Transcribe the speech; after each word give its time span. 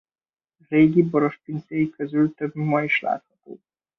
Régi 0.69 1.03
borospincéi 1.03 1.89
közül 1.89 2.33
több 2.33 2.55
ma 2.55 2.83
is 2.83 3.01
látható. 3.01 3.59